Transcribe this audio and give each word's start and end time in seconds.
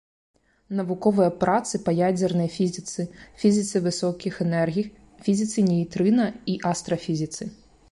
Навуковыя 0.77 1.33
працы 1.43 1.79
па 1.89 1.95
ядзернай 1.97 2.49
фізіцы, 2.55 3.01
фізіцы 3.43 3.83
высокіх 3.89 4.41
энергій, 4.47 4.87
фізіцы 5.29 5.67
нейтрына 5.71 6.27
і 6.55 6.59
астрафізіцы. 6.75 7.43